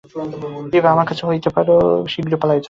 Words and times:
বিভা, 0.73 0.89
আমার 0.91 1.05
কাছ 1.05 1.19
হইতে 1.25 1.49
তোরা 1.49 1.75
শীঘ্র 2.07 2.33
পালাইয়া 2.37 2.53
যা। 2.53 2.59